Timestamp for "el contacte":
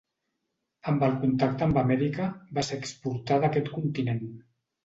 1.07-1.67